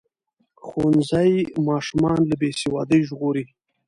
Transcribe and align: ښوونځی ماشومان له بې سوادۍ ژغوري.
ښوونځی 0.65 1.31
ماشومان 1.67 2.19
له 2.29 2.35
بې 2.41 2.49
سوادۍ 2.61 3.01
ژغوري. 3.09 3.45